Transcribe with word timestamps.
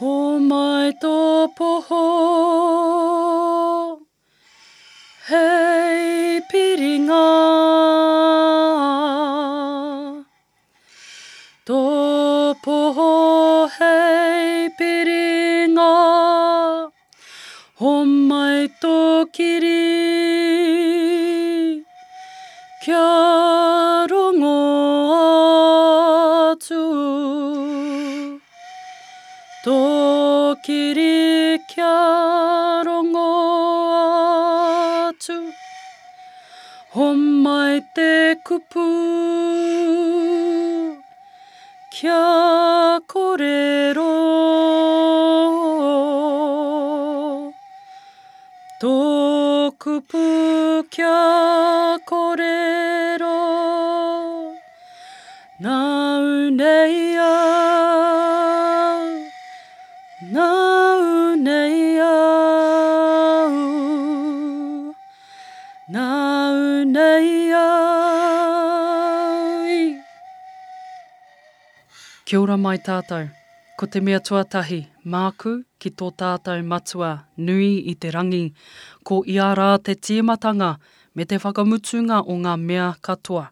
Ho 0.00 0.38
mai 0.40 0.92
tō 1.00 1.16
poho, 1.56 2.04
hei 5.28 6.40
piringa. 6.48 7.89
Tōku 48.80 49.94
pū 50.08 50.20
kia 50.88 52.00
korero, 52.08 53.32
nāu 55.60 56.48
nei 56.54 57.12
a, 57.20 57.26
nāu 60.36 61.36
nei 61.42 61.98
a, 62.00 62.14
nāu 65.98 66.64
nei 66.94 67.52
a. 67.60 67.66
Kia 72.24 72.40
ora 72.40 72.56
mai 72.56 72.78
tātou. 72.88 73.28
Ko 73.80 73.86
te 73.88 74.00
mea 74.04 74.18
tuatahi, 74.20 74.78
māku 75.08 75.50
ki 75.80 75.90
tō 75.96 76.10
tātou 76.20 76.60
matua 76.70 77.12
nui 77.46 77.68
i 77.88 77.94
te 77.96 78.10
rangi, 78.12 78.50
ko 79.08 79.22
i 79.24 79.38
rā 79.40 79.68
te 79.80 79.94
tiematanga 80.06 80.68
me 81.14 81.24
te 81.24 81.38
whakamutunga 81.40 82.18
o 82.20 82.36
ngā 82.42 82.58
mea 82.60 82.90
katoa. 83.00 83.46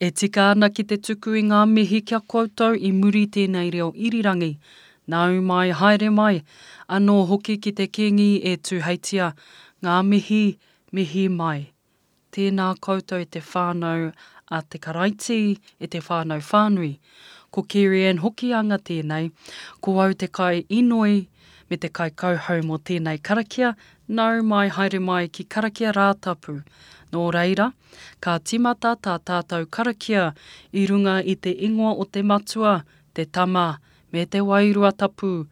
E 0.00 0.08
tika 0.16 0.46
ana 0.52 0.70
ki 0.70 0.86
te 0.88 0.96
tuku 0.96 1.36
i 1.36 1.44
ngā 1.50 1.60
mihi 1.74 2.00
kia 2.00 2.22
koutou 2.24 2.72
i 2.88 2.94
muri 3.00 3.26
tēnei 3.26 3.68
reo 3.74 3.90
irirangi. 4.06 4.56
Nau 5.12 5.42
mai, 5.50 5.68
haere 5.80 6.08
mai, 6.08 6.40
anō 6.88 7.18
hoki 7.28 7.58
ki 7.60 7.76
te 7.76 7.86
kengi 7.92 8.30
e 8.40 8.56
tūheitia, 8.56 9.34
ngā 9.84 9.98
mihi, 10.08 10.44
mihi 10.96 11.28
mai. 11.28 11.68
Tēnā 12.32 12.72
koutou 12.80 13.20
e 13.20 13.28
te 13.28 13.44
whānau 13.52 14.08
a 14.48 14.62
te 14.62 14.80
karaiti, 14.80 15.58
e 15.78 15.86
te 15.86 16.00
whānau 16.00 16.40
whānui. 16.40 16.94
Ko 17.50 17.62
Kirian 17.62 18.20
hoki 18.22 18.52
anga 18.54 18.78
tēnei, 18.78 19.30
ko 19.82 19.98
au 20.00 20.14
te 20.14 20.28
kai 20.28 20.64
inoi 20.68 21.26
me 21.70 21.76
te 21.76 21.88
kai 21.88 22.10
kauhau 22.10 22.62
mō 22.66 22.78
tēnei 22.86 23.18
karakia, 23.22 23.74
nau 24.08 24.42
mai 24.42 24.68
haere 24.68 25.00
mai 25.00 25.28
ki 25.28 25.44
karakia 25.44 25.92
rātapu. 25.94 26.60
Nō 27.12 27.22
reira, 27.34 27.72
ka 28.22 28.38
timata 28.38 28.94
tā 28.94 29.18
tātou 29.18 29.66
karakia 29.66 30.32
i 30.72 30.86
runga 30.86 31.18
i 31.26 31.34
te 31.34 31.50
ingoa 31.50 31.96
o 31.98 32.06
te 32.06 32.22
matua, 32.22 32.82
te 33.14 33.24
tama 33.24 33.80
me 34.12 34.26
te 34.26 34.38
wairua 34.38 34.92
tapu. 34.92 35.46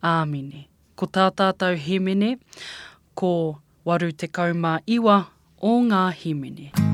Āmine. 0.00 0.66
Ko 0.96 1.06
tā 1.06 1.26
tātou 1.36 1.76
himene, 1.76 2.38
ko 3.14 3.60
waru 3.84 4.12
te 4.12 4.28
kauma 4.32 4.78
iwa 4.86 5.26
o 5.60 5.80
ngā 5.84 6.06
himene. 6.22 6.89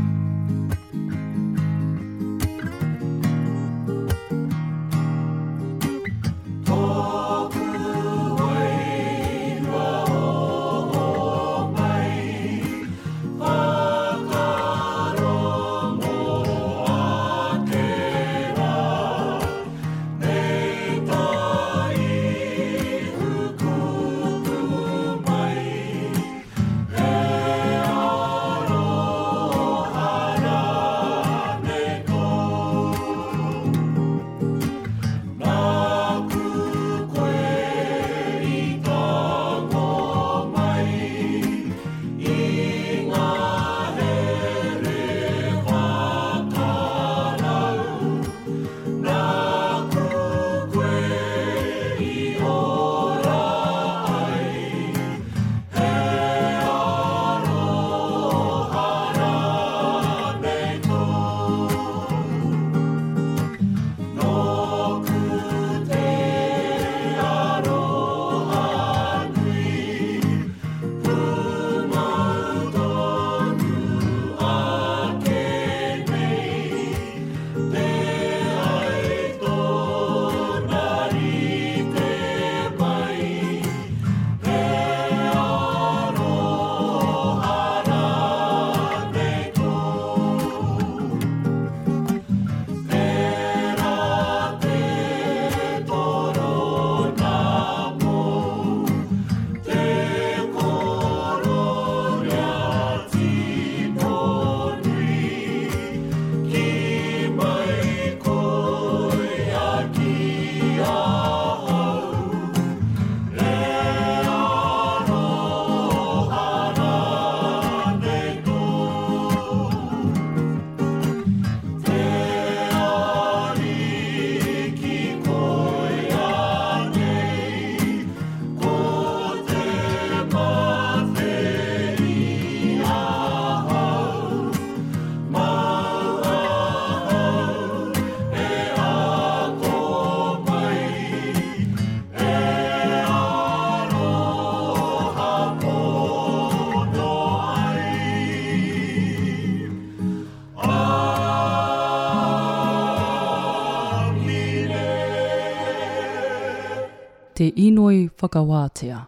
te 157.37 157.47
inoi 157.49 158.09
whakawātea. 158.21 159.07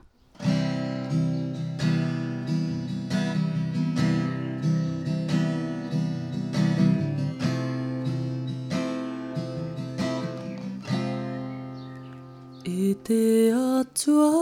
E 12.65 12.95
te 13.05 13.23
atua 13.53 14.38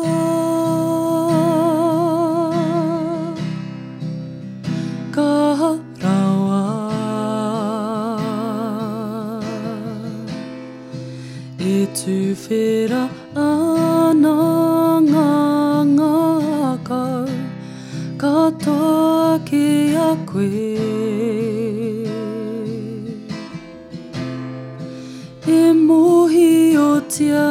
tia 27.27 27.47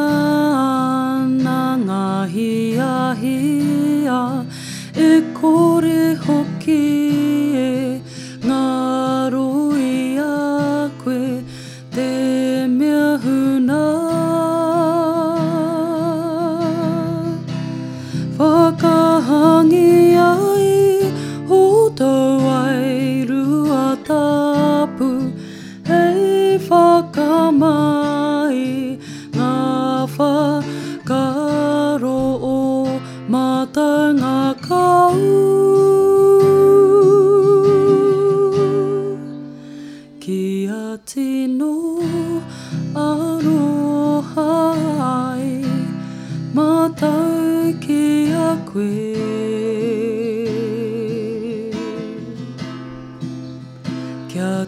nā 1.43 1.61
ngā 1.81 2.07
hi 2.31 2.51
a 2.79 3.11
hi 3.19 3.35
a, 4.07 4.23
e 4.95 5.11
kore 5.35 6.15
hoki. 6.23 7.24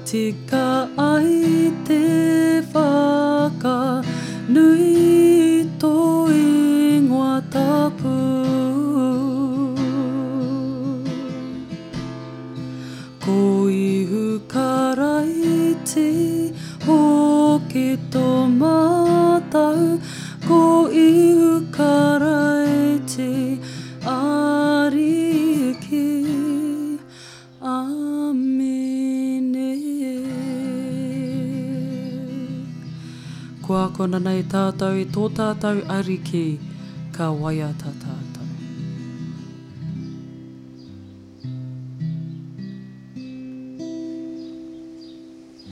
été 0.08 0.36
tātou 34.52 34.96
i 34.96 35.06
tō 35.12 35.28
tātou 35.36 35.82
ariki, 35.92 36.60
ka 37.16 37.28
waia 37.36 37.68
tā 37.82 37.92
tātou. 38.02 38.46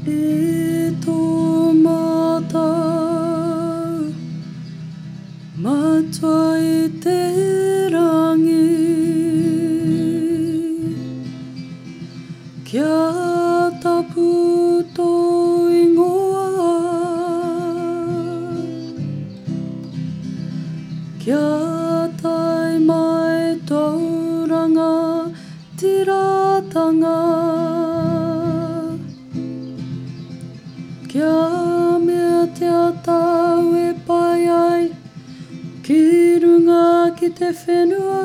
E 0.05 0.91
tō 1.05 1.21
mātou, 1.85 2.51
mātua 5.67 6.43
i 6.59 6.83
te 7.05 7.21
rangi, 7.95 8.67
kia 12.67 13.01
tapu. 13.81 14.64
t'ai 37.35 37.53
fait 37.53 37.85
noir. 37.85 38.15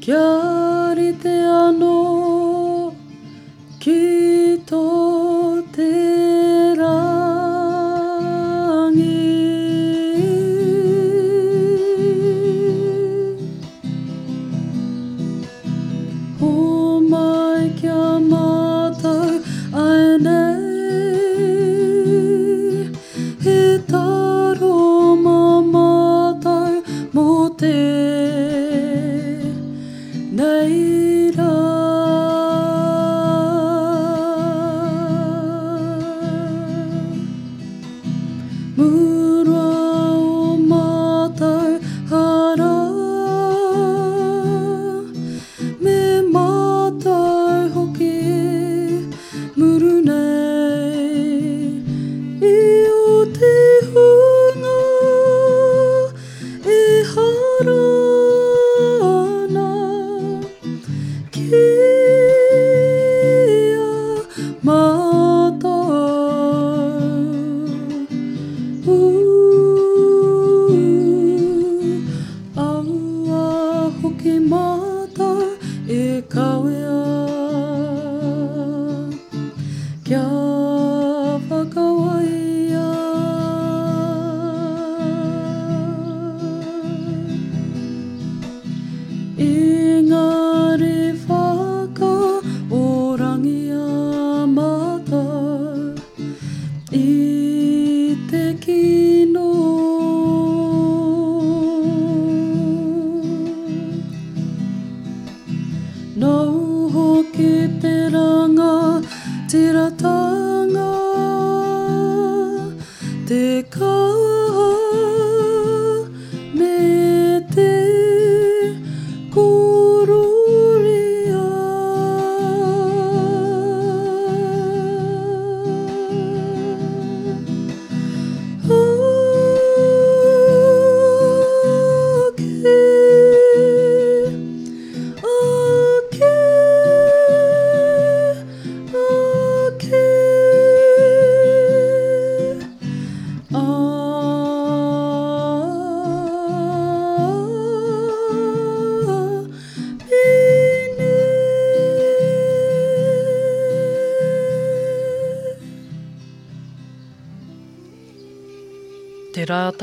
Car 0.00 0.35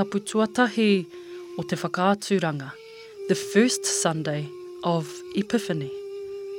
tapu 0.03 0.19
tuatahi 0.19 1.07
o 1.57 1.63
te 1.63 1.75
whakaaturanga, 1.75 2.69
the 3.29 3.35
first 3.35 3.85
Sunday 3.85 4.43
of 4.83 5.07
Epiphany. 5.33 5.87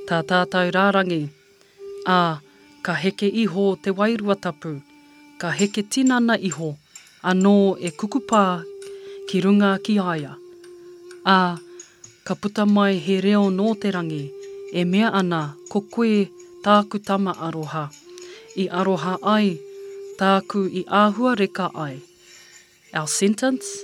Tā 0.08 0.22
tātou 0.24 0.70
rārangi, 0.72 1.28
ā, 2.08 2.40
ka 2.84 2.94
heke 3.02 3.28
iho 3.42 3.66
te 3.76 3.92
wairua 3.98 4.36
tapu, 4.40 4.72
ka 5.40 5.50
heke 5.58 5.82
tinana 5.92 6.38
iho, 6.40 6.70
anō 7.30 7.76
e 7.84 7.90
kukupā 7.90 8.62
ki 9.28 9.42
runga 9.44 9.74
ki 9.84 9.98
aia. 10.14 10.32
Ā, 11.26 11.58
ka 12.24 12.34
puta 12.40 12.64
mai 12.64 12.96
he 12.96 13.20
reo 13.20 13.50
nō 13.58 13.76
te 13.80 13.92
rangi, 13.92 14.24
e 14.72 14.84
mea 14.84 15.12
ana 15.20 15.42
ko 15.68 15.84
koe 15.92 16.30
tāku 16.64 17.04
tama 17.04 17.36
aroha, 17.50 17.90
i 18.56 18.70
aroha 18.80 19.18
ai, 19.36 19.52
tāku 20.16 20.64
i 20.80 20.88
āhua 21.04 21.36
reka 21.44 21.68
ai. 21.74 22.00
Our 22.94 23.08
sentence? 23.08 23.82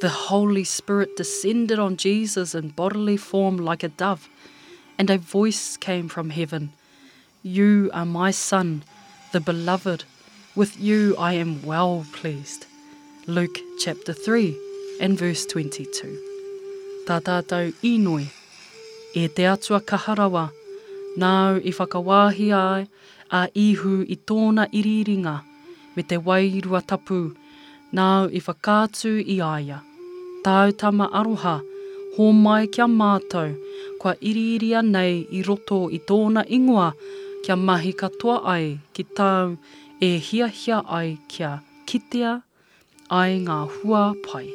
The 0.00 0.08
Holy 0.08 0.64
Spirit 0.64 1.18
descended 1.18 1.78
on 1.78 1.98
Jesus 1.98 2.54
in 2.54 2.70
bodily 2.70 3.18
form 3.18 3.58
like 3.58 3.82
a 3.82 3.88
dove, 3.88 4.26
and 4.96 5.10
a 5.10 5.18
voice 5.18 5.76
came 5.76 6.08
from 6.08 6.30
heaven 6.30 6.72
You 7.42 7.90
are 7.92 8.06
my 8.06 8.30
Son, 8.30 8.84
the 9.32 9.40
Beloved. 9.40 10.04
With 10.56 10.80
you 10.80 11.14
I 11.18 11.34
am 11.34 11.62
well 11.62 12.06
pleased. 12.14 12.64
Luke 13.26 13.58
chapter 13.78 14.14
3 14.14 14.56
and 14.98 15.18
verse 15.18 15.44
22. 15.44 16.16
Tā 17.04 17.20
tātou 17.20 17.74
inoi, 17.84 18.32
e 19.14 19.28
te 19.28 19.44
atua 19.44 19.82
kaharawa, 19.84 20.48
nāu 21.18 21.60
i 21.60 21.70
whakawāhi 21.70 22.48
ai 22.56 22.88
a 23.30 23.48
ihu 23.52 24.06
i 24.08 24.16
tōna 24.16 24.70
iriringa 24.72 25.42
me 25.94 26.02
te 26.02 26.16
wairua 26.16 26.80
tapu, 26.80 27.36
nāu 27.98 28.28
i 28.32 28.40
whakātū 28.40 29.12
i 29.34 29.36
aia. 29.44 29.80
Tāu 30.44 30.72
tama 30.82 31.08
aroha, 31.20 31.60
hō 32.16 32.28
mai 32.44 32.66
kia 32.66 32.86
mātou, 32.90 33.52
kua 34.00 34.14
iriria 34.20 34.82
nei 34.82 35.26
i 35.30 35.42
roto 35.46 35.82
i 35.90 36.00
tōna 36.08 36.44
ingoa, 36.56 36.88
kia 37.44 37.56
mahi 37.56 37.92
katoa 38.00 38.38
ai 38.54 38.66
ki 38.94 39.04
tāu 39.18 39.56
e 40.00 40.10
hia 40.28 40.48
hia 40.60 40.80
ai 40.98 41.18
kia 41.28 41.52
kitea 41.86 42.32
ai 43.20 43.38
ngā 43.46 43.60
hua 43.76 44.02
pai. 44.26 44.46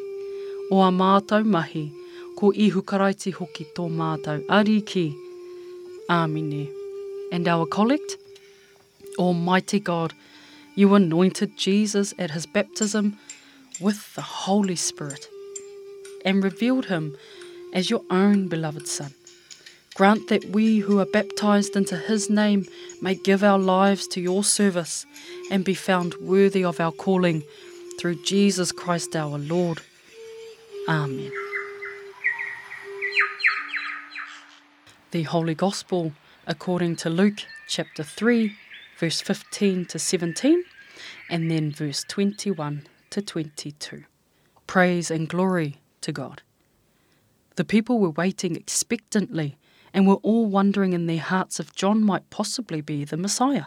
O 0.72 0.82
a 0.84 0.92
mātou 0.92 1.46
mahi, 1.56 1.86
ko 2.38 2.52
ihu 2.66 2.84
karaiti 2.90 3.32
hoki 3.40 3.70
tō 3.78 3.88
mātou 4.02 4.44
ariki. 4.60 5.08
Āmine. 6.10 6.68
And 7.32 7.48
our 7.48 7.66
collect? 7.66 8.18
Almighty 9.20 9.80
God, 9.80 10.14
you 10.76 10.94
anointed 10.96 11.58
Jesus 11.58 12.14
at 12.20 12.32
his 12.32 12.46
baptism 12.46 13.18
with 13.80 14.16
the 14.16 14.22
Holy 14.22 14.76
Spirit 14.76 15.30
and 16.26 16.44
revealed 16.44 16.86
him 16.86 17.16
as 17.74 17.90
your 17.90 18.02
own 18.10 18.48
beloved 18.48 18.88
Son. 18.88 19.14
Grant 19.96 20.28
that 20.30 20.46
we 20.46 20.80
who 20.80 21.00
are 21.00 21.06
baptized 21.06 21.76
into 21.76 21.98
his 21.98 22.30
name 22.30 22.66
may 23.02 23.16
give 23.16 23.44
our 23.44 23.58
lives 23.58 24.08
to 24.08 24.22
your 24.22 24.44
service 24.44 25.06
and 25.50 25.66
be 25.66 25.74
found 25.74 26.14
worthy 26.16 26.64
of 26.64 26.80
our 26.80 26.92
calling 26.92 27.44
through 28.00 28.24
Jesus 28.24 28.72
Christ 28.72 29.16
our 29.16 29.38
Lord. 29.38 29.82
Amen. 30.88 31.32
The 35.12 35.24
Holy 35.24 35.56
Gospel 35.56 36.14
according 36.46 36.96
to 36.96 37.10
Luke 37.10 37.40
chapter 37.68 38.04
3, 38.04 38.56
verse 39.00 39.20
15 39.20 39.86
to 39.86 40.00
17, 40.00 40.64
and 41.30 41.52
then 41.52 41.72
verse 41.72 42.06
21 42.08 42.88
to 43.10 43.22
22. 43.22 44.04
Praise 44.66 45.10
and 45.10 45.30
glory 45.30 45.78
to 46.02 46.12
God. 46.12 46.42
The 47.56 47.66
people 47.66 48.00
were 48.00 48.12
waiting 48.12 48.56
expectantly 48.56 49.58
and 49.94 50.08
were 50.08 50.16
all 50.16 50.46
wondering 50.46 50.94
in 50.94 51.08
their 51.08 51.20
hearts 51.20 51.60
if 51.60 51.74
John 51.74 52.04
might 52.04 52.30
possibly 52.30 52.82
be 52.82 53.04
the 53.04 53.18
Messiah. 53.18 53.66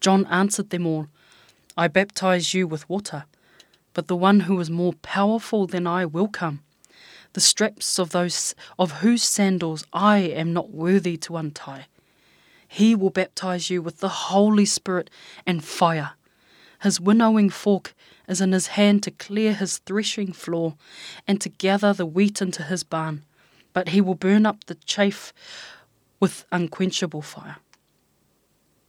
John 0.00 0.26
answered 0.26 0.70
them 0.70 0.86
all, 0.86 1.08
I 1.76 1.88
baptize 1.88 2.54
you 2.54 2.68
with 2.68 2.88
water, 2.88 3.24
but 3.94 4.06
the 4.06 4.16
one 4.16 4.40
who 4.40 4.60
is 4.60 4.70
more 4.70 4.92
powerful 4.92 5.66
than 5.66 5.86
I 5.86 6.04
will 6.04 6.28
come. 6.28 6.60
The 7.32 7.40
straps 7.40 7.98
of 7.98 8.10
those 8.10 8.54
of 8.78 9.00
whose 9.00 9.24
sandals 9.24 9.84
I 9.92 10.18
am 10.18 10.52
not 10.52 10.70
worthy 10.70 11.16
to 11.18 11.36
untie. 11.36 11.86
He 12.68 12.94
will 12.94 13.10
baptize 13.10 13.70
you 13.70 13.82
with 13.82 13.98
the 13.98 14.08
Holy 14.08 14.64
Spirit 14.64 15.10
and 15.46 15.64
fire. 15.64 16.12
His 16.84 17.00
winnowing 17.00 17.48
fork 17.48 17.94
is 18.28 18.42
in 18.42 18.52
his 18.52 18.66
hand 18.66 19.02
to 19.04 19.10
clear 19.10 19.54
his 19.54 19.78
threshing 19.78 20.34
floor 20.34 20.74
and 21.26 21.40
to 21.40 21.48
gather 21.48 21.94
the 21.94 22.04
wheat 22.04 22.42
into 22.42 22.62
his 22.62 22.84
barn, 22.84 23.24
but 23.72 23.88
he 23.88 24.02
will 24.02 24.14
burn 24.14 24.44
up 24.44 24.64
the 24.64 24.74
chaff 24.74 25.32
with 26.20 26.44
unquenchable 26.52 27.22
fire. 27.22 27.56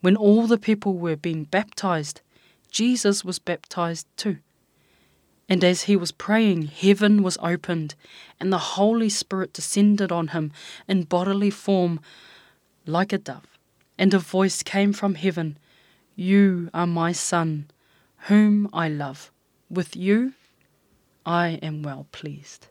When 0.01 0.17
all 0.17 0.45
the 0.45 0.57
people 0.57 0.97
were 0.97 1.15
being 1.15 1.45
baptized, 1.45 2.19
Jesus 2.69 3.23
was 3.23 3.39
baptized 3.39 4.07
too. 4.17 4.39
And 5.47 5.63
as 5.63 5.83
he 5.83 5.95
was 5.95 6.11
praying, 6.11 6.63
heaven 6.63 7.23
was 7.23 7.37
opened, 7.41 7.95
and 8.41 8.51
the 8.51 8.75
Holy 8.75 9.07
Spirit 9.07 9.53
descended 9.53 10.11
on 10.11 10.27
him 10.27 10.51
in 10.85 11.03
bodily 11.03 11.49
form 11.49 12.01
like 12.85 13.13
a 13.13 13.17
dove. 13.17 13.57
And 13.97 14.13
a 14.13 14.19
voice 14.19 14.63
came 14.63 14.91
from 14.91 15.15
heaven 15.15 15.57
You 16.17 16.69
are 16.73 16.87
my 16.87 17.13
Son, 17.13 17.67
whom 18.25 18.67
I 18.74 18.89
love. 18.89 19.32
With 19.70 19.96
you 19.96 20.34
I 21.25 21.60
am 21.62 21.84
well 21.84 22.08
pleased. 22.12 22.67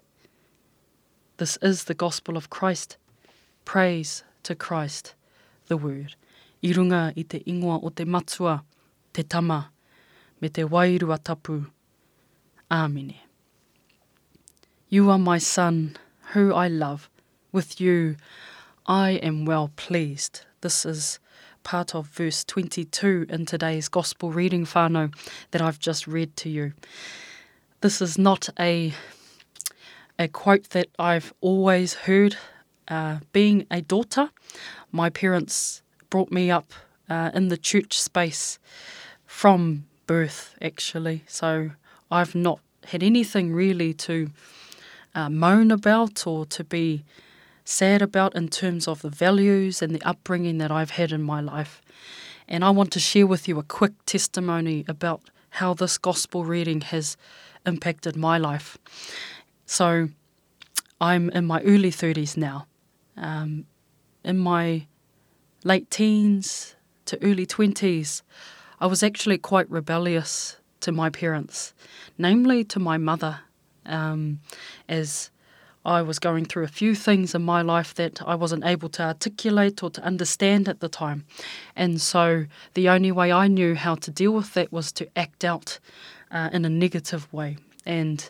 This 1.36 1.56
is 1.62 1.84
the 1.84 1.94
gospel 1.94 2.36
of 2.36 2.50
Christ. 2.50 2.96
Praise 3.64 4.24
to 4.42 4.54
Christ, 4.54 5.14
the 5.68 5.76
Word. 5.76 6.16
I 6.62 6.68
runga 6.68 7.12
i 7.16 7.22
te 7.22 7.40
ingoa 7.46 7.82
o 7.84 7.88
te 7.90 8.04
matua, 8.04 8.64
te 9.12 9.22
tama, 9.22 9.70
me 10.40 10.48
te 10.48 10.62
wairua 10.62 11.22
tapu. 11.22 11.66
Āmine. 12.70 13.16
You 14.88 15.10
are 15.10 15.18
my 15.18 15.38
son, 15.38 15.96
who 16.32 16.52
I 16.52 16.66
love. 16.66 17.08
With 17.52 17.80
you 17.80 18.16
I 18.86 19.10
am 19.22 19.44
well 19.44 19.70
pleased. 19.76 20.40
This 20.62 20.84
is 20.84 21.20
part 21.64 21.94
of 21.94 22.06
verse 22.06 22.44
22 22.44 23.26
in 23.28 23.46
today's 23.46 23.88
Gospel 23.88 24.30
reading 24.30 24.64
whānau 24.64 25.12
that 25.50 25.60
I've 25.60 25.80
just 25.80 26.06
read 26.06 26.36
to 26.36 26.48
you. 26.48 26.74
This 27.80 28.00
is 28.00 28.16
not 28.16 28.48
a, 28.60 28.92
a 30.18 30.28
quote 30.28 30.70
that 30.70 30.88
I've 30.98 31.32
always 31.40 31.94
heard. 31.94 32.36
Uh, 32.86 33.20
being 33.32 33.66
a 33.70 33.80
daughter, 33.80 34.28
my 34.92 35.08
parents 35.08 35.82
brought 36.10 36.30
me 36.30 36.50
up 36.50 36.72
uh, 37.08 37.30
in 37.34 37.48
the 37.48 37.56
church 37.56 37.98
space 37.98 38.58
from 39.26 39.86
birth, 40.06 40.54
actually. 40.60 41.24
So 41.26 41.70
I've 42.10 42.34
not 42.34 42.60
had 42.88 43.02
anything 43.02 43.54
really 43.54 43.94
to 43.94 44.30
uh, 45.14 45.30
moan 45.30 45.70
about 45.70 46.26
or 46.26 46.44
to 46.46 46.62
be 46.62 47.04
sad 47.64 48.02
about 48.02 48.34
in 48.34 48.48
terms 48.48 48.86
of 48.86 49.02
the 49.02 49.10
values 49.10 49.82
and 49.82 49.94
the 49.94 50.02
upbringing 50.02 50.58
that 50.58 50.70
I've 50.70 50.90
had 50.90 51.12
in 51.12 51.22
my 51.22 51.40
life. 51.40 51.80
And 52.46 52.64
I 52.64 52.70
want 52.70 52.92
to 52.92 53.00
share 53.00 53.26
with 53.26 53.48
you 53.48 53.58
a 53.58 53.62
quick 53.62 53.92
testimony 54.04 54.84
about 54.86 55.30
how 55.50 55.72
this 55.72 55.96
gospel 55.96 56.44
reading 56.44 56.82
has 56.82 57.16
impacted 57.64 58.16
my 58.16 58.36
life. 58.36 58.76
So, 59.64 60.08
I'm 61.00 61.30
in 61.30 61.46
my 61.46 61.60
early 61.62 61.90
30s 61.90 62.36
now. 62.36 62.66
Um, 63.16 63.66
in 64.24 64.38
my 64.38 64.86
late 65.64 65.90
teens 65.90 66.76
to 67.06 67.22
early 67.22 67.46
20s, 67.46 68.22
I 68.80 68.86
was 68.86 69.02
actually 69.02 69.38
quite 69.38 69.70
rebellious 69.70 70.56
to 70.80 70.92
my 70.92 71.10
parents, 71.10 71.72
namely 72.18 72.64
to 72.64 72.78
my 72.78 72.98
mother, 72.98 73.40
um, 73.86 74.40
as 74.88 75.30
I 75.84 76.02
was 76.02 76.18
going 76.18 76.46
through 76.46 76.64
a 76.64 76.68
few 76.68 76.94
things 76.94 77.34
in 77.34 77.42
my 77.42 77.62
life 77.62 77.94
that 77.94 78.22
I 78.26 78.34
wasn't 78.34 78.64
able 78.64 78.88
to 78.90 79.02
articulate 79.02 79.82
or 79.82 79.90
to 79.90 80.02
understand 80.02 80.68
at 80.68 80.80
the 80.80 80.88
time. 80.88 81.24
And 81.76 82.00
so 82.00 82.46
the 82.72 82.88
only 82.88 83.12
way 83.12 83.32
I 83.32 83.48
knew 83.48 83.74
how 83.74 83.94
to 83.96 84.10
deal 84.10 84.32
with 84.32 84.54
that 84.54 84.72
was 84.72 84.92
to 84.92 85.08
act 85.16 85.44
out 85.44 85.78
uh, 86.30 86.50
in 86.52 86.64
a 86.64 86.70
negative 86.70 87.30
way. 87.32 87.58
And 87.84 88.28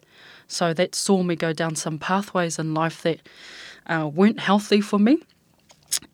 so 0.48 0.74
that 0.74 0.94
saw 0.94 1.22
me 1.22 1.36
go 1.36 1.52
down 1.52 1.76
some 1.76 1.98
pathways 1.98 2.58
in 2.58 2.74
life 2.74 3.02
that 3.02 3.20
uh, 3.86 4.10
weren't 4.12 4.40
healthy 4.40 4.80
for 4.80 4.98
me 4.98 5.18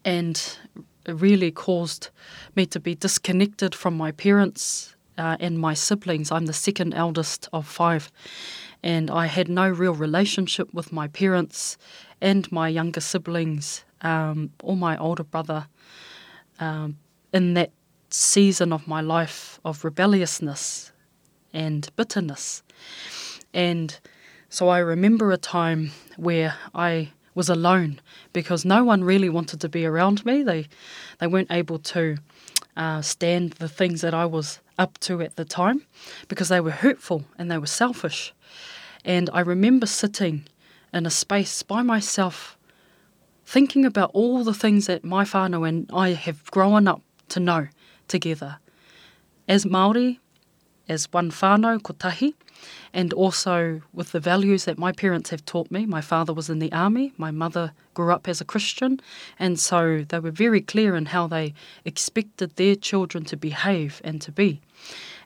and 0.05 0.59
really 1.07 1.51
caused 1.51 2.11
me 2.55 2.67
to 2.67 2.79
be 2.79 2.95
disconnected 2.95 3.75
from 3.75 3.97
my 3.97 4.13
parents 4.13 4.95
uh, 5.17 5.37
and 5.41 5.59
my 5.59 5.75
siblings. 5.75 6.31
I'm 6.31 6.47
the 6.47 6.53
second 6.53 6.95
eldest 6.95 7.49
of 7.53 7.67
five 7.67 8.11
and 8.83 9.11
I 9.11 9.27
had 9.27 9.49
no 9.49 9.69
real 9.69 9.95
relationship 9.95 10.73
with 10.73 10.93
my 10.93 11.09
parents 11.09 11.77
and 12.21 12.51
my 12.53 12.69
younger 12.69 13.01
siblings 13.01 13.85
um, 14.03 14.51
or 14.63 14.77
my 14.77 14.97
older 14.97 15.25
brother 15.25 15.67
um, 16.59 16.97
in 17.33 17.55
that 17.55 17.73
season 18.11 18.73
of 18.73 18.87
my 18.89 19.01
life 19.01 19.61
of 19.65 19.85
rebelliousness. 19.85 20.93
and 21.53 21.91
bitterness. 21.97 22.63
And 23.53 23.99
so 24.49 24.69
I 24.69 24.79
remember 24.79 25.33
a 25.33 25.37
time 25.37 25.91
where 26.17 26.55
I 26.75 27.11
was 27.35 27.49
alone 27.49 28.01
because 28.33 28.65
no 28.65 28.85
one 28.85 29.05
really 29.05 29.29
wanted 29.29 29.61
to 29.61 29.69
be 29.69 29.87
around 29.87 30.25
me. 30.25 30.43
They 30.43 30.69
they 31.19 31.27
weren't 31.27 31.51
able 31.51 31.79
to 31.79 32.17
uh, 32.77 33.03
stand 33.03 33.53
the 33.55 33.69
things 33.69 34.01
that 34.01 34.15
I 34.15 34.27
was 34.27 34.61
up 34.79 34.99
to 35.01 35.21
at 35.21 35.37
the 35.37 35.45
time 35.45 35.87
because 36.29 36.49
they 36.49 36.61
were 36.61 36.71
hurtful 36.71 37.25
and 37.39 37.51
they 37.51 37.59
were 37.59 37.67
selfish. 37.67 38.33
And 39.05 39.31
I 39.33 39.41
remember 39.41 39.87
sitting 39.87 40.47
in 40.93 41.07
a 41.07 41.11
space 41.11 41.63
by 41.63 41.83
myself, 41.83 42.59
thinking 43.45 43.85
about 43.85 44.11
all 44.13 44.45
the 44.45 44.55
things 44.55 44.87
that 44.87 45.05
my 45.05 45.25
whānau 45.25 45.69
and 45.69 45.89
I 45.93 46.11
have 46.11 46.45
grown 46.51 46.87
up 46.87 47.03
to 47.31 47.41
know 47.41 47.69
together. 48.09 48.59
As 49.49 49.65
Māori, 49.65 50.19
as 50.89 51.13
one 51.13 51.31
whānau, 51.31 51.81
kotahi, 51.81 52.35
and 52.93 53.13
also 53.13 53.81
with 53.93 54.13
the 54.13 54.21
values 54.21 54.65
that 54.65 54.79
my 54.79 54.93
parents 54.93 55.31
have 55.31 55.45
taught 55.45 55.71
me. 55.71 55.87
My 55.87 56.01
father 56.01 56.35
was 56.35 56.51
in 56.51 56.59
the 56.59 56.73
army, 56.73 57.13
my 57.17 57.31
mother 57.31 57.73
grew 57.95 58.13
up 58.13 58.29
as 58.29 58.41
a 58.41 58.45
Christian, 58.45 59.01
and 59.39 59.59
so 59.59 60.05
they 60.09 60.19
were 60.19 60.31
very 60.31 60.61
clear 60.61 60.97
in 60.97 61.07
how 61.07 61.27
they 61.27 61.55
expected 61.85 62.57
their 62.57 62.75
children 62.75 63.25
to 63.27 63.37
behave 63.37 64.01
and 64.05 64.21
to 64.23 64.33
be. 64.33 64.61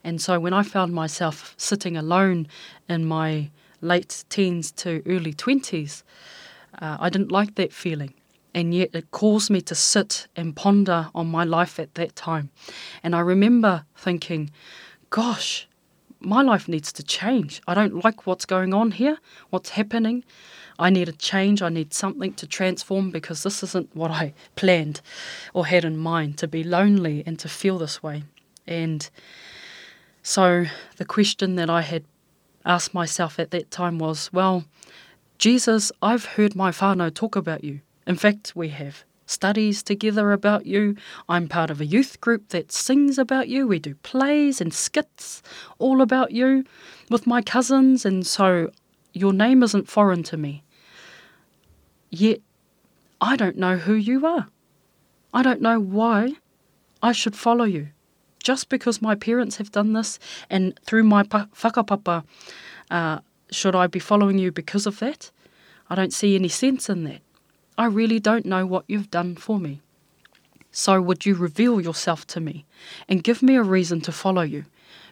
And 0.04 0.20
so 0.20 0.38
when 0.38 0.52
I 0.52 0.62
found 0.62 0.92
myself 0.92 1.54
sitting 1.56 1.96
alone 1.96 2.46
in 2.88 3.06
my 3.06 3.50
late 3.84 4.24
teens 4.28 4.72
to 4.72 5.02
early 5.06 5.32
20s, 5.32 6.02
uh, 6.80 6.96
I 7.00 7.08
didn't 7.10 7.32
like 7.32 7.54
that 7.56 7.72
feeling. 7.72 8.14
And 8.54 8.72
yet 8.72 8.90
it 8.94 9.10
caused 9.10 9.50
me 9.50 9.60
to 9.62 9.74
sit 9.74 10.28
and 10.36 10.54
ponder 10.54 11.08
on 11.14 11.26
my 11.26 11.44
life 11.44 11.78
at 11.80 11.94
that 11.94 12.14
time. 12.14 12.50
And 13.02 13.14
I 13.14 13.20
remember 13.20 13.84
thinking, 13.96 14.50
gosh, 15.10 15.66
my 16.20 16.42
life 16.42 16.68
needs 16.68 16.92
to 16.92 17.02
change. 17.02 17.60
I 17.66 17.74
don't 17.74 18.04
like 18.04 18.26
what's 18.26 18.46
going 18.46 18.72
on 18.72 18.92
here, 18.92 19.18
what's 19.50 19.70
happening. 19.70 20.24
I 20.78 20.90
need 20.90 21.08
a 21.08 21.12
change. 21.12 21.62
I 21.62 21.68
need 21.68 21.94
something 21.94 22.34
to 22.34 22.46
transform 22.46 23.10
because 23.10 23.42
this 23.42 23.62
isn't 23.62 23.94
what 23.94 24.10
I 24.10 24.34
planned 24.56 25.00
or 25.52 25.66
had 25.66 25.84
in 25.84 25.96
mind 25.96 26.38
to 26.38 26.48
be 26.48 26.64
lonely 26.64 27.22
and 27.26 27.38
to 27.40 27.48
feel 27.48 27.78
this 27.78 28.02
way. 28.02 28.24
And 28.66 29.08
so 30.22 30.66
the 30.96 31.04
question 31.04 31.56
that 31.56 31.70
I 31.70 31.82
had 31.82 32.04
asked 32.64 32.94
myself 32.94 33.38
at 33.38 33.50
that 33.50 33.70
time 33.70 33.98
was, 33.98 34.32
well, 34.32 34.64
Jesus, 35.38 35.90
I've 36.00 36.24
heard 36.24 36.54
my 36.54 36.70
whānau 36.70 37.12
talk 37.12 37.36
about 37.36 37.64
you. 37.64 37.80
In 38.06 38.16
fact, 38.16 38.52
we 38.54 38.68
have 38.68 39.04
studies 39.26 39.82
together 39.82 40.32
about 40.32 40.66
you. 40.66 40.96
I'm 41.28 41.48
part 41.48 41.70
of 41.70 41.80
a 41.80 41.86
youth 41.86 42.20
group 42.20 42.48
that 42.48 42.72
sings 42.72 43.18
about 43.18 43.48
you. 43.48 43.66
We 43.66 43.78
do 43.78 43.94
plays 43.96 44.60
and 44.60 44.72
skits 44.72 45.42
all 45.78 46.02
about 46.02 46.32
you 46.32 46.64
with 47.10 47.26
my 47.26 47.42
cousins, 47.42 48.04
and 48.04 48.26
so 48.26 48.70
your 49.12 49.32
name 49.32 49.62
isn't 49.62 49.88
foreign 49.88 50.22
to 50.24 50.36
me. 50.36 50.62
Yet, 52.10 52.40
I 53.20 53.36
don't 53.36 53.56
know 53.56 53.76
who 53.76 53.94
you 53.94 54.26
are. 54.26 54.48
I 55.32 55.42
don't 55.42 55.60
know 55.60 55.80
why 55.80 56.34
I 57.02 57.12
should 57.12 57.34
follow 57.34 57.64
you. 57.64 57.88
Just 58.44 58.68
because 58.68 59.00
my 59.00 59.14
parents 59.14 59.56
have 59.56 59.72
done 59.72 59.94
this, 59.94 60.18
and 60.50 60.78
through 60.84 61.04
my 61.04 61.22
whakapapa, 61.24 62.24
uh, 62.90 63.18
should 63.50 63.74
I 63.74 63.86
be 63.86 63.98
following 63.98 64.38
you 64.38 64.52
because 64.52 64.86
of 64.86 64.98
that? 64.98 65.30
I 65.88 65.94
don't 65.94 66.12
see 66.12 66.34
any 66.34 66.48
sense 66.48 66.90
in 66.90 67.04
that. 67.04 67.22
I 67.78 67.86
really 67.86 68.20
don't 68.20 68.44
know 68.44 68.66
what 68.66 68.84
you've 68.86 69.10
done 69.10 69.34
for 69.36 69.58
me. 69.58 69.80
So 70.70 71.00
would 71.00 71.24
you 71.24 71.34
reveal 71.34 71.80
yourself 71.80 72.26
to 72.28 72.40
me 72.40 72.66
and 73.08 73.24
give 73.24 73.42
me 73.42 73.56
a 73.56 73.62
reason 73.62 74.02
to 74.02 74.12
follow 74.12 74.42
you? 74.42 74.66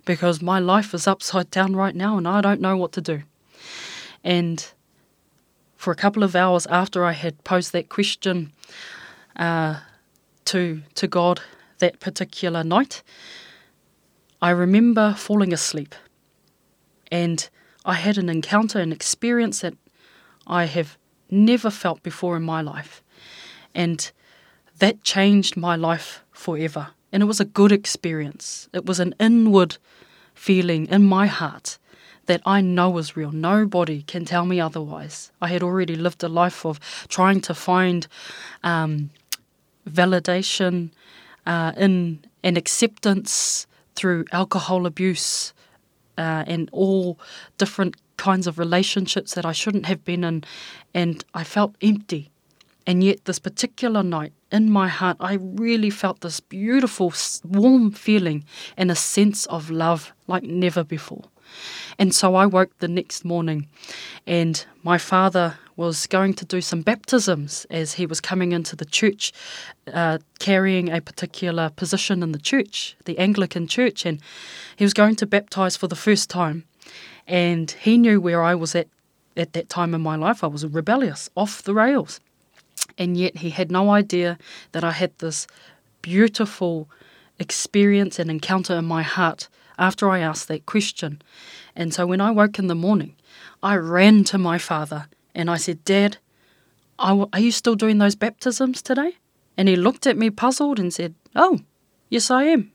Because 0.05 0.43
my 0.43 0.59
life 0.59 0.93
is 0.93 1.07
upside 1.07 1.51
down 1.51 1.75
right 1.75 1.95
now 1.95 2.19
and 2.19 2.29
I 2.29 2.43
don't 2.43 2.61
know 2.61 2.77
what 2.77 2.93
to 2.93 3.01
do. 3.01 3.23
And 4.23 4.69
for 5.77 5.91
a 5.91 5.97
couple 5.97 6.23
of 6.23 6.37
hours 6.37 6.67
after 6.67 7.05
I 7.05 7.13
had 7.13 7.43
posed 7.45 7.73
that 7.73 7.89
question 7.89 8.53
uh, 9.37 9.81
to, 10.47 10.83
to 10.97 11.07
God 11.07 11.41
that 11.83 11.99
particular 11.99 12.63
night, 12.63 13.03
I 14.41 14.51
remember 14.51 15.15
falling 15.15 15.53
asleep. 15.53 15.95
And 17.11 17.51
I 17.85 17.95
had 17.95 18.19
an 18.19 18.29
encounter, 18.29 18.79
an 18.79 18.93
experience 18.93 19.61
that 19.61 19.75
I 20.47 20.65
have 20.65 20.97
never 21.29 21.71
felt 21.71 22.03
before 22.05 22.37
in 22.37 22.45
my 22.45 22.63
life. 22.63 23.03
And 23.75 24.11
that 24.79 25.03
changed 25.03 25.57
my 25.57 25.75
life 25.75 26.23
forever. 26.31 26.89
And 27.13 27.21
it 27.23 27.27
was 27.27 27.41
a 27.41 27.45
good 27.61 27.73
experience. 27.73 28.69
It 28.73 28.87
was 28.87 29.01
an 29.01 29.15
inward 29.19 29.77
feeling 30.35 30.87
in 30.87 31.05
my 31.05 31.27
heart 31.27 31.79
that 32.27 32.43
I 32.47 32.61
know 32.61 32.97
is 32.99 33.17
real. 33.17 33.33
Nobody 33.33 34.03
can 34.03 34.25
tell 34.25 34.47
me 34.47 34.61
otherwise. 34.61 35.33
I 35.41 35.49
had 35.49 35.63
already 35.65 35.97
lived 35.97 36.23
a 36.23 36.29
life 36.29 36.65
of 36.65 36.79
trying 37.09 37.41
to 37.43 37.55
find 37.55 38.07
um, 38.63 39.11
validation 39.91 40.91
uh, 41.47 41.73
in 41.77 42.21
and 42.43 42.57
acceptance 42.57 43.67
through 43.95 44.25
alcohol 44.33 44.87
abuse 44.87 45.53
uh, 46.19 46.45
and 46.47 46.69
all 46.73 47.19
different 47.59 47.97
kinds 48.17 48.47
of 48.47 48.59
relationships 48.59 49.35
that 49.35 49.45
I 49.45 49.53
shouldn't 49.53 49.87
have 49.87 50.05
been 50.05 50.25
in, 50.25 50.45
and 50.95 51.25
I 51.35 51.45
felt 51.45 51.75
empty. 51.81 52.31
And 52.87 53.05
yet, 53.05 53.25
this 53.25 53.39
particular 53.39 54.03
night, 54.03 54.33
in 54.51 54.71
my 54.71 54.89
heart, 54.89 55.17
I 55.21 55.35
really 55.41 55.91
felt 55.91 56.21
this 56.21 56.41
beautiful, 56.41 57.13
warm 57.45 57.93
feeling 57.93 58.45
and 58.77 58.91
a 58.91 58.97
sense 58.97 59.47
of 59.47 59.71
love 59.71 60.13
like 60.27 60.43
never 60.43 60.83
before. 60.83 61.25
And 61.99 62.15
so 62.15 62.35
I 62.35 62.47
woke 62.47 62.79
the 62.79 62.89
next 62.89 63.25
morning, 63.25 63.69
and 64.27 64.65
my 64.83 64.99
father 64.99 65.59
was 65.77 66.07
going 66.07 66.35
to 66.35 66.45
do 66.45 66.61
some 66.61 66.83
baptisms 66.83 67.67
as 67.71 67.95
he 67.95 68.07
was 68.07 68.21
coming 68.21 68.53
into 68.53 68.77
the 68.77 68.85
church, 68.85 69.33
uh, 69.93 70.19
carrying 70.39 70.91
a 70.91 71.01
particular 71.01 71.71
position 71.71 72.23
in 72.23 72.33
the 72.33 72.39
church, 72.39 72.97
the 73.05 73.19
Anglican 73.19 73.67
church, 73.67 74.05
and 74.05 74.21
he 74.77 74.85
was 74.85 74.95
going 74.95 75.17
to 75.17 75.27
baptize 75.27 75.77
for 75.77 75.89
the 75.89 75.97
first 75.97 76.29
time. 76.29 76.65
And 77.27 77.71
he 77.71 77.97
knew 77.97 78.21
where 78.21 78.43
I 78.43 78.55
was 78.55 78.75
at 78.75 78.89
at 79.37 79.53
that 79.55 79.69
time 79.69 79.95
in 79.95 80.01
my 80.01 80.17
life. 80.17 80.45
I 80.45 80.47
was 80.47 80.67
rebellious, 80.67 81.31
off 81.35 81.63
the 81.63 81.75
rails. 81.75 82.21
And 82.99 83.17
yet 83.17 83.39
he 83.39 83.51
had 83.51 83.71
no 83.71 83.91
idea 83.91 84.39
that 84.73 84.85
I 84.85 84.93
had 84.93 85.17
this 85.19 85.47
beautiful 86.03 86.89
experience 87.39 88.19
and 88.19 88.31
encounter 88.31 88.75
in 88.77 88.85
my 88.85 89.03
heart 89.03 89.49
after 89.83 90.09
I 90.09 90.21
asked 90.21 90.47
that 90.49 90.65
question. 90.65 91.21
And 91.75 91.93
so 91.93 92.07
when 92.07 92.21
I 92.21 92.31
woke 92.31 92.59
in 92.59 92.69
the 92.69 92.75
morning, 92.75 93.17
I 93.63 93.75
ran 93.75 94.23
to 94.25 94.39
my 94.39 94.57
father 94.57 95.09
and 95.35 95.51
I 95.51 95.57
said, 95.57 95.85
Dad, 95.85 96.19
are 96.99 97.27
you 97.37 97.51
still 97.51 97.75
doing 97.75 97.99
those 97.99 98.15
baptisms 98.15 98.81
today? 98.81 99.17
And 99.57 99.69
he 99.69 99.75
looked 99.75 100.07
at 100.07 100.17
me 100.17 100.31
puzzled 100.31 100.79
and 100.79 100.95
said, 100.95 101.15
Oh, 101.35 101.59
yes, 102.09 102.31
I 102.31 102.45
am. 102.45 102.71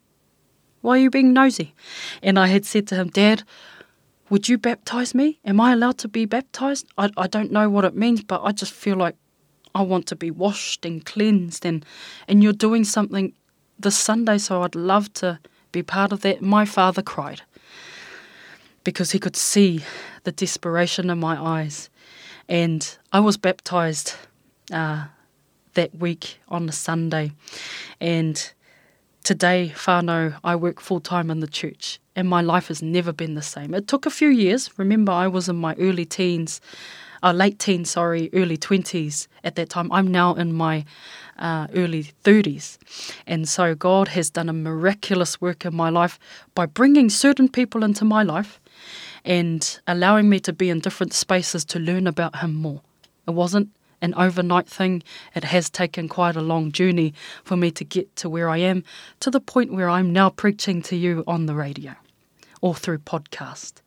Why 0.82 0.98
are 0.98 1.02
you 1.02 1.10
being 1.10 1.32
nosy? 1.34 1.74
And 2.22 2.38
I 2.38 2.48
had 2.48 2.66
said 2.66 2.88
to 2.88 2.96
him, 2.96 3.08
Dad, 3.08 3.44
would 4.30 4.50
you 4.50 4.58
baptize 4.58 5.16
me? 5.16 5.40
Am 5.46 5.62
I 5.62 5.72
allowed 5.72 5.98
to 6.00 6.10
be 6.10 6.26
baptized? 6.26 6.88
I, 6.98 7.10
I 7.16 7.28
don't 7.28 7.54
know 7.54 7.70
what 7.70 7.86
it 7.86 7.96
means, 7.96 8.22
but 8.22 8.44
I 8.44 8.52
just 8.52 8.74
feel 8.74 8.98
like 8.98 9.16
I 9.74 9.82
want 9.82 10.08
to 10.08 10.16
be 10.16 10.30
washed 10.30 10.86
and 10.86 11.06
cleansed, 11.06 11.66
and, 11.66 11.86
and 12.28 12.44
you're 12.44 12.52
doing 12.52 12.84
something 12.84 13.34
this 13.80 13.98
Sunday, 13.98 14.40
so 14.40 14.64
I'd 14.64 14.76
love 14.76 15.14
to 15.14 15.40
be 15.78 15.84
part 15.84 16.12
of 16.12 16.22
that. 16.22 16.42
My 16.42 16.66
father 16.66 17.04
cried 17.04 17.42
because 18.84 19.12
he 19.12 19.20
could 19.20 19.36
see 19.36 19.84
the 20.24 20.32
desperation 20.32 21.10
in 21.10 21.20
my 21.20 21.36
eyes. 21.40 21.90
And 22.50 22.98
I 23.12 23.20
was 23.20 23.38
baptized 23.38 24.16
uh, 24.72 25.06
that 25.74 25.94
week 25.96 26.40
on 26.48 26.68
a 26.68 26.72
Sunday. 26.72 27.34
And 28.00 28.36
today, 29.24 29.74
whānau, 29.76 30.40
I 30.44 30.56
work 30.56 30.80
full 30.82 31.02
time 31.02 31.30
in 31.30 31.42
the 31.42 31.48
church 31.48 32.00
and 32.16 32.28
my 32.28 32.42
life 32.42 32.70
has 32.70 32.82
never 32.82 33.14
been 33.14 33.36
the 33.36 33.44
same. 33.44 33.76
It 33.76 33.88
took 33.88 34.08
a 34.08 34.10
few 34.10 34.30
years. 34.30 34.72
Remember, 34.78 35.12
I 35.12 35.28
was 35.28 35.48
in 35.48 35.58
my 35.58 35.76
early 35.76 36.06
teens, 36.06 36.60
uh, 37.22 37.32
late 37.32 37.60
teens, 37.60 37.92
sorry, 37.92 38.32
early 38.34 38.58
20s 38.58 39.28
at 39.44 39.56
that 39.56 39.70
time. 39.70 39.92
I'm 39.92 40.08
now 40.08 40.34
in 40.34 40.54
my 40.54 40.86
uh, 41.40 41.68
early 41.76 42.12
30s. 42.24 42.78
And 43.26 43.48
so 43.48 43.76
God 43.76 44.10
has 44.10 44.30
done 44.30 44.50
a 44.50 44.54
miraculous 44.54 45.40
work 45.42 45.66
in 45.66 45.76
my 45.76 45.90
life 45.90 46.20
by 46.56 46.66
bringing 46.66 47.10
certain 47.10 47.50
people 47.50 47.84
into 47.84 48.06
my 48.06 48.24
life 48.24 48.60
and 49.26 49.80
allowing 49.88 50.30
me 50.30 50.40
to 50.42 50.54
be 50.54 50.70
in 50.70 50.80
different 50.80 51.14
spaces 51.14 51.66
to 51.66 51.80
learn 51.80 52.08
about 52.08 52.38
Him 52.38 52.56
more. 52.56 52.82
It 53.28 53.32
wasn't 53.32 53.70
an 54.02 54.14
overnight 54.16 54.68
thing. 54.68 55.04
It 55.36 55.44
has 55.44 55.70
taken 55.70 56.08
quite 56.08 56.36
a 56.36 56.42
long 56.42 56.72
journey 56.72 57.14
for 57.44 57.58
me 57.58 57.72
to 57.72 57.84
get 57.84 58.16
to 58.18 58.30
where 58.30 58.50
I 58.50 58.58
am, 58.58 58.84
to 59.20 59.32
the 59.32 59.40
point 59.40 59.74
where 59.74 59.90
I'm 59.90 60.14
now 60.14 60.30
preaching 60.30 60.82
to 60.84 60.96
you 60.96 61.24
on 61.28 61.46
the 61.46 61.56
radio 61.56 61.96
or 62.62 62.76
through 62.76 63.00
podcast. 63.00 63.82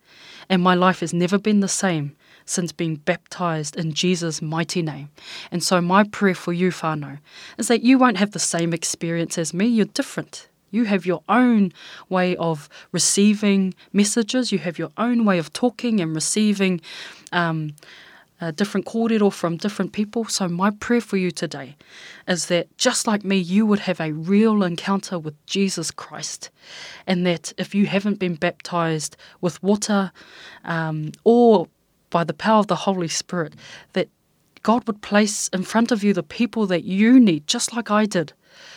And 0.49 0.63
my 0.63 0.75
life 0.75 1.01
has 1.01 1.15
never 1.15 1.39
been 1.39 1.61
the 1.61 1.69
same 1.69 2.17
since 2.45 2.73
being 2.73 2.97
baptized 2.97 3.77
in 3.77 3.93
Jesus' 3.93 4.43
mighty 4.43 4.83
name. 4.83 5.09
And 5.51 5.63
so, 5.63 5.81
my 5.81 6.05
prayer 6.05 6.35
for 6.35 6.53
you, 6.53 6.71
whānau, 6.71 7.19
is 7.59 7.69
that 7.69 7.83
you 7.83 7.99
won't 7.99 8.19
have 8.19 8.33
the 8.33 8.39
same 8.39 8.73
experience 8.73 9.39
as 9.39 9.55
me. 9.55 9.67
You're 9.67 9.87
different. 9.87 10.49
You 10.71 10.85
have 10.85 11.05
your 11.05 11.23
own 11.29 11.73
way 12.09 12.37
of 12.37 12.69
receiving 12.93 13.75
messages. 13.93 14.53
You 14.53 14.59
have 14.59 14.79
your 14.79 14.91
own 14.97 15.25
way 15.25 15.39
of 15.39 15.53
talking 15.53 16.01
and 16.01 16.15
receiving 16.15 16.81
um, 17.33 17.75
a 18.41 18.53
different 18.53 18.87
kōrero 18.87 19.33
from 19.33 19.57
different 19.57 19.93
people. 19.93 20.25
So 20.25 20.49
my 20.49 20.71
prayer 20.71 21.01
for 21.01 21.17
you 21.17 21.31
today 21.31 21.77
is 22.27 22.47
that 22.47 22.75
just 22.79 23.07
like 23.07 23.25
me, 23.25 23.37
you 23.37 23.67
would 23.67 23.81
have 23.81 24.01
a 24.01 24.13
real 24.13 24.63
encounter 24.63 25.19
with 25.19 25.35
Jesus 25.47 25.91
Christ. 25.91 26.51
And 27.07 27.27
that 27.27 27.53
if 27.59 27.75
you 27.75 27.87
haven't 27.87 28.19
been 28.19 28.37
baptized 28.37 29.17
with 29.41 29.63
water 29.63 30.13
um, 30.65 31.13
or 31.25 31.69
by 32.11 32.25
the 32.25 32.35
power 32.35 32.59
of 32.59 32.67
the 32.67 32.77
Holy 32.87 33.09
Spirit, 33.09 33.55
that 33.93 34.09
God 34.63 34.87
would 34.87 35.01
place 35.01 35.49
in 35.49 35.63
front 35.63 35.91
of 35.91 36.05
you 36.05 36.13
the 36.13 36.23
people 36.23 36.67
that 36.67 36.85
you 36.85 37.19
need, 37.19 37.47
just 37.47 37.75
like 37.75 37.91
I 37.91 38.05
did, 38.05 38.33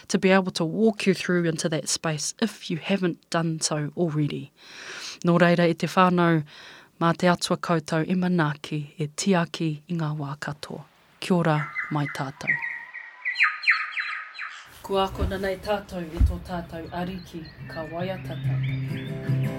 to 0.07 0.17
be 0.17 0.29
able 0.29 0.51
to 0.51 0.63
walk 0.63 1.05
you 1.05 1.13
through 1.13 1.45
into 1.45 1.67
that 1.69 1.89
space 1.89 2.33
if 2.41 2.69
you 2.69 2.77
haven't 2.77 3.29
done 3.29 3.59
so 3.59 3.91
already. 3.97 4.51
Nō 5.25 5.39
reira, 5.39 5.69
e 5.69 5.73
te 5.73 5.87
whānau, 5.87 6.43
mā 7.01 7.17
te 7.17 7.27
atua 7.27 7.57
koutou 7.57 8.07
e 8.07 8.15
manaki 8.15 8.93
e 8.97 9.07
tiaki 9.07 9.71
i 9.89 9.97
ngā 9.99 10.13
wā 10.17 10.37
katoa. 10.39 10.85
Kia 11.19 11.35
ora, 11.35 11.57
mai 11.91 12.05
tātou. 12.15 12.51
Kua 14.83 15.05
ako 15.07 15.29
nanei 15.31 15.55
tātou 15.63 16.03
i 16.03 16.23
tō 16.27 16.39
tātou 16.47 16.89
ariki, 16.91 17.45
ka 17.71 17.87
waiatata. 17.91 18.59
anō 19.31 19.52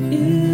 i 0.00 0.47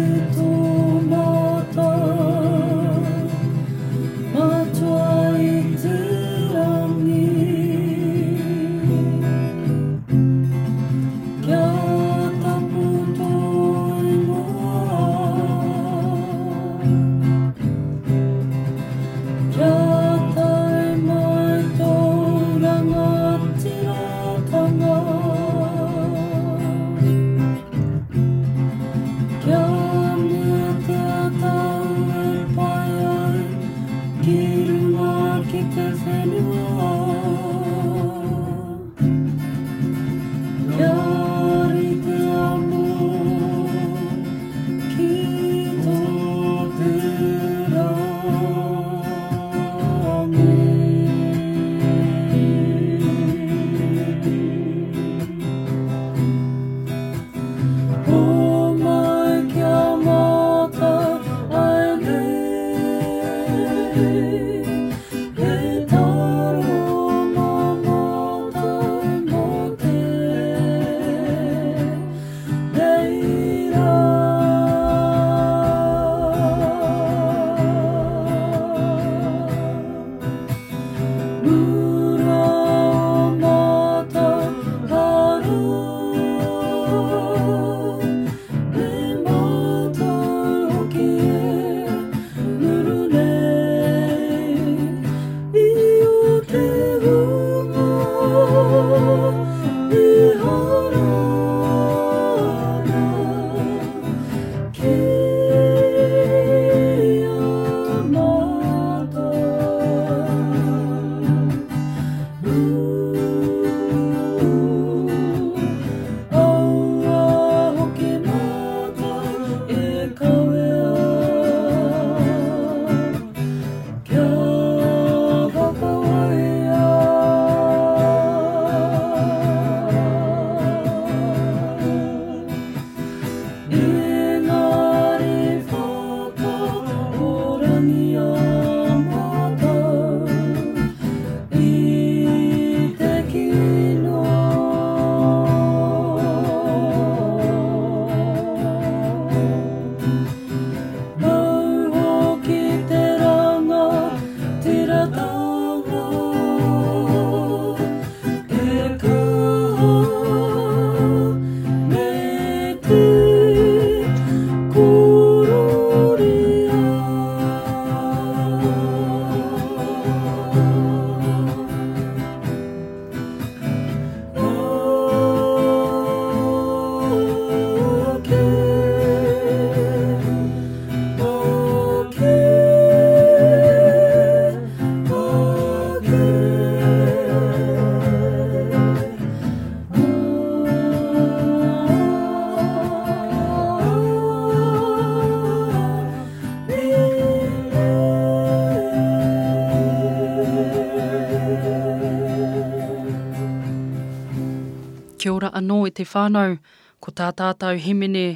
te 205.95 206.05
whānau, 206.11 206.59
ko 206.99 207.15
tā 207.15 207.31
tātou 207.39 207.79
himene, 207.79 208.27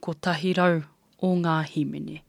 ko 0.00 0.14
tahirau 0.14 0.82
o 1.18 1.34
ngā 1.42 1.58
himene. 1.72 2.22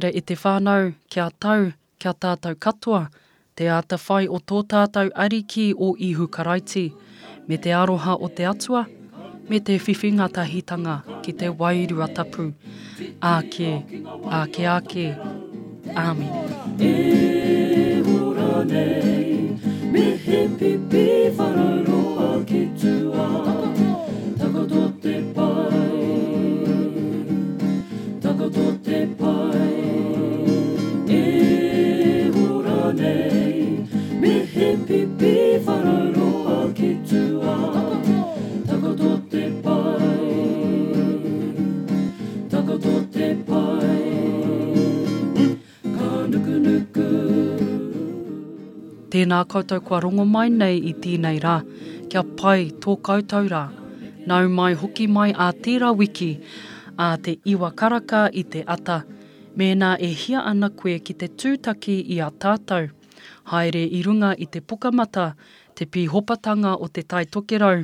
Reira 0.00 0.16
i 0.16 0.20
te 0.22 0.34
whānau, 0.34 0.92
kia 1.10 1.30
tau, 1.40 1.72
kia 1.98 2.12
tātou 2.12 2.54
katoa, 2.56 3.08
te 3.54 3.68
ata 3.68 3.96
whai 3.96 4.28
o 4.28 4.38
tō 4.38 4.62
tātou 4.64 5.10
ariki 5.14 5.74
o 5.76 5.94
ihu 5.98 6.26
karaiti, 6.28 6.92
me 7.48 7.56
te 7.58 7.70
aroha 7.72 8.16
o 8.16 8.28
te 8.28 8.46
atua, 8.46 8.86
me 9.48 9.60
te 9.60 9.78
whiwhinga 9.78 10.28
tahitanga 10.28 11.02
ki 11.22 11.32
te 11.32 11.48
wairua 11.48 12.08
tapu. 12.14 12.52
Ake, 13.20 13.82
ake, 14.30 14.64
āke. 14.76 15.06
Amen. 15.96 16.30
E 16.78 18.00
hura 18.06 18.64
nei, 18.64 19.58
me 19.92 20.16
he 20.24 20.48
pipi 20.48 21.06
whararoa 21.36 22.44
ki 22.46 22.68
tua, 22.80 23.49
Tēnā 49.20 49.38
koutou 49.52 49.82
kua 49.84 49.98
rongo 50.00 50.24
mai 50.24 50.48
nei 50.48 50.78
i 50.90 50.92
tīnei 50.96 51.36
rā, 51.44 51.60
kia 52.08 52.22
pai 52.40 52.72
tō 52.84 52.92
koutou 53.04 53.44
rā. 53.52 53.64
Nau 54.30 54.44
mai 54.48 54.72
hoki 54.82 55.06
mai 55.16 55.30
a 55.46 55.48
tērā 55.64 55.90
wiki, 55.98 56.28
a 56.96 57.18
te 57.24 57.32
iwa 57.52 57.70
karaka 57.80 58.22
i 58.32 58.42
te 58.54 58.60
ata, 58.76 58.98
mēnā 59.60 59.90
e 60.08 60.10
hia 60.22 60.40
ana 60.52 60.68
koe 60.70 60.96
ki 61.04 61.14
te 61.20 61.28
tūtaki 61.42 61.96
i 62.16 62.18
a 62.24 62.26
tātou. 62.44 62.84
Haere 63.52 63.84
i 63.98 64.00
runga 64.08 64.30
i 64.38 64.46
te 64.46 64.60
pukamata, 64.64 65.26
te 65.76 65.84
pi 65.84 66.02
hopatanga 66.14 66.72
o 66.80 66.88
te 66.88 67.02
tai 67.02 67.24
tokerau, 67.26 67.78